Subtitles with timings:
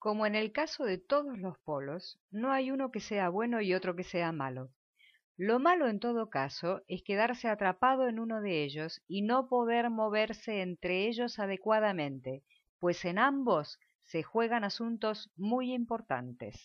[0.00, 3.74] Como en el caso de todos los polos, no hay uno que sea bueno y
[3.74, 4.70] otro que sea malo.
[5.36, 9.90] Lo malo en todo caso es quedarse atrapado en uno de ellos y no poder
[9.90, 12.42] moverse entre ellos adecuadamente,
[12.78, 16.56] pues en ambos se juegan asuntos muy importantes.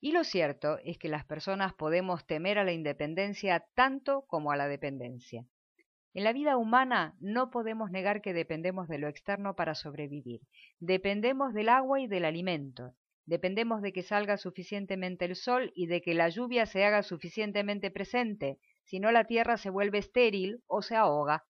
[0.00, 4.56] Y lo cierto es que las personas podemos temer a la independencia tanto como a
[4.56, 5.46] la dependencia.
[6.14, 10.40] En la vida humana no podemos negar que dependemos de lo externo para sobrevivir.
[10.80, 12.94] Dependemos del agua y del alimento.
[13.26, 17.90] Dependemos de que salga suficientemente el sol y de que la lluvia se haga suficientemente
[17.90, 21.44] presente, si no la tierra se vuelve estéril o se ahoga.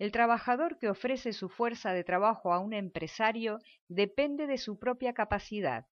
[0.00, 5.12] El trabajador que ofrece su fuerza de trabajo a un empresario depende de su propia
[5.12, 5.86] capacidad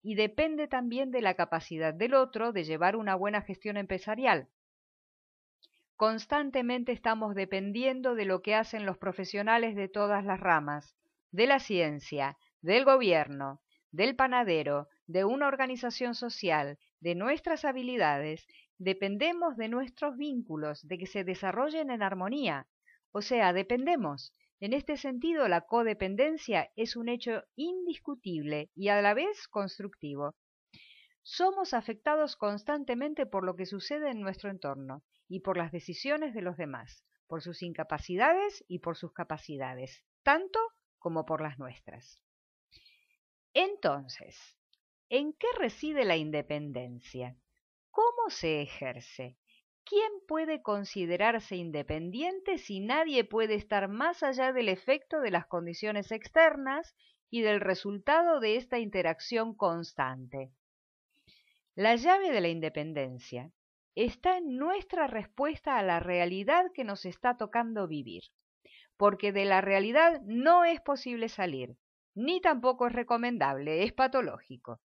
[0.00, 4.48] y depende también de la capacidad del otro de llevar una buena gestión empresarial.
[5.96, 10.96] Constantemente estamos dependiendo de lo que hacen los profesionales de todas las ramas,
[11.30, 13.60] de la ciencia, del gobierno,
[13.92, 18.44] del panadero, de una organización social, de nuestras habilidades,
[18.78, 22.66] dependemos de nuestros vínculos, de que se desarrollen en armonía.
[23.12, 24.32] O sea, dependemos.
[24.58, 30.34] En este sentido, la codependencia es un hecho indiscutible y a la vez constructivo.
[31.26, 36.42] Somos afectados constantemente por lo que sucede en nuestro entorno y por las decisiones de
[36.42, 40.60] los demás, por sus incapacidades y por sus capacidades, tanto
[40.98, 42.20] como por las nuestras.
[43.54, 44.36] Entonces,
[45.08, 47.38] ¿en qué reside la independencia?
[47.90, 49.38] ¿Cómo se ejerce?
[49.84, 56.12] ¿Quién puede considerarse independiente si nadie puede estar más allá del efecto de las condiciones
[56.12, 56.94] externas
[57.30, 60.52] y del resultado de esta interacción constante?
[61.76, 63.50] La llave de la independencia
[63.96, 68.22] está en nuestra respuesta a la realidad que nos está tocando vivir,
[68.96, 71.76] porque de la realidad no es posible salir,
[72.14, 74.80] ni tampoco es recomendable, es patológico.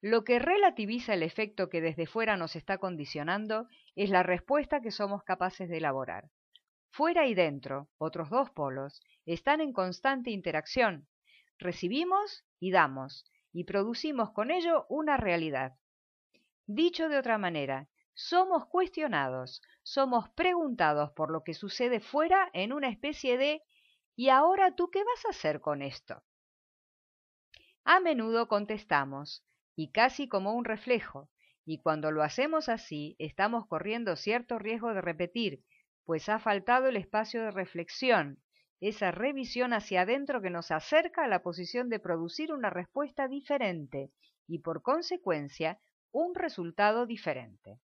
[0.00, 4.90] Lo que relativiza el efecto que desde fuera nos está condicionando es la respuesta que
[4.90, 6.30] somos capaces de elaborar.
[6.90, 11.06] Fuera y dentro, otros dos polos, están en constante interacción.
[11.58, 15.74] Recibimos y damos, y producimos con ello una realidad.
[16.66, 22.88] Dicho de otra manera, somos cuestionados, somos preguntados por lo que sucede fuera en una
[22.88, 23.62] especie de
[24.14, 26.22] ¿y ahora tú qué vas a hacer con esto?
[27.84, 29.44] A menudo contestamos,
[29.74, 31.30] y casi como un reflejo,
[31.64, 35.64] y cuando lo hacemos así estamos corriendo cierto riesgo de repetir,
[36.04, 38.42] pues ha faltado el espacio de reflexión,
[38.80, 44.10] esa revisión hacia adentro que nos acerca a la posición de producir una respuesta diferente
[44.46, 45.78] y por consecuencia
[46.12, 47.78] un resultado diferente.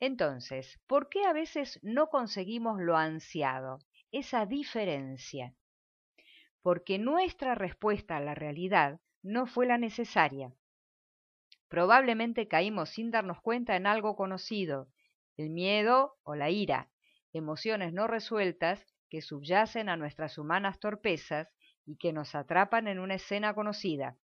[0.00, 3.80] Entonces, ¿por qué a veces no conseguimos lo ansiado,
[4.10, 5.54] esa diferencia?
[6.62, 10.52] Porque nuestra respuesta a la realidad no fue la necesaria.
[11.68, 14.88] Probablemente caímos sin darnos cuenta en algo conocido,
[15.36, 16.90] el miedo o la ira,
[17.32, 21.48] emociones no resueltas que subyacen a nuestras humanas torpezas
[21.84, 24.16] y que nos atrapan en una escena conocida.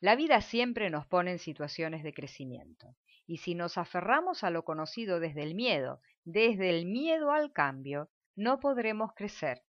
[0.00, 2.96] La vida siempre nos pone en situaciones de crecimiento.
[3.26, 8.08] Y si nos aferramos a lo conocido desde el miedo, desde el miedo al cambio,
[8.34, 9.62] no podremos crecer.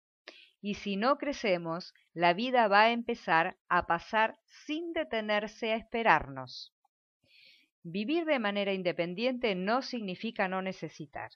[0.61, 6.75] Y si no crecemos, la vida va a empezar a pasar sin detenerse a esperarnos.
[7.83, 11.31] Vivir de manera independiente no significa no necesitar.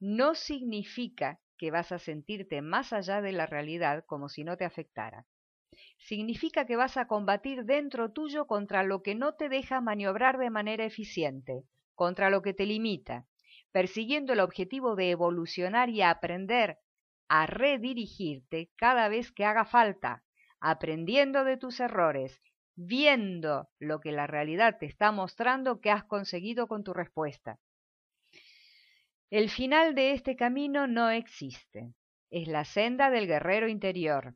[0.00, 4.64] No significa que vas a sentirte más allá de la realidad como si no te
[4.64, 5.26] afectara
[5.98, 10.50] significa que vas a combatir dentro tuyo contra lo que no te deja maniobrar de
[10.50, 11.64] manera eficiente,
[11.94, 13.26] contra lo que te limita,
[13.72, 16.78] persiguiendo el objetivo de evolucionar y aprender
[17.28, 20.24] a redirigirte cada vez que haga falta,
[20.60, 22.40] aprendiendo de tus errores,
[22.74, 27.58] viendo lo que la realidad te está mostrando que has conseguido con tu respuesta.
[29.30, 31.94] El final de este camino no existe.
[32.30, 34.34] Es la senda del guerrero interior,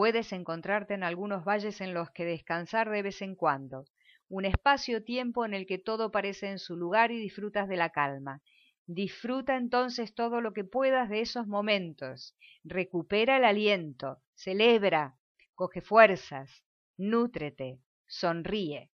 [0.00, 3.84] Puedes encontrarte en algunos valles en los que descansar de vez en cuando,
[4.30, 8.40] un espacio-tiempo en el que todo parece en su lugar y disfrutas de la calma.
[8.86, 12.34] Disfruta entonces todo lo que puedas de esos momentos,
[12.64, 15.16] recupera el aliento, celebra,
[15.54, 16.64] coge fuerzas,
[16.96, 18.90] nútrete, sonríe.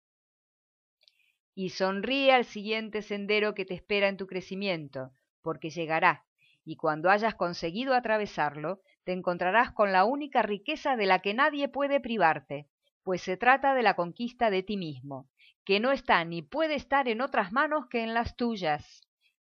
[1.54, 5.12] Y sonríe al siguiente sendero que te espera en tu crecimiento,
[5.42, 6.24] porque llegará,
[6.64, 11.68] y cuando hayas conseguido atravesarlo, te encontrarás con la única riqueza de la que nadie
[11.68, 12.68] puede privarte,
[13.02, 15.28] pues se trata de la conquista de ti mismo,
[15.64, 19.02] que no está ni puede estar en otras manos que en las tuyas.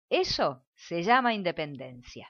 [0.10, 2.28] Eso se llama independencia.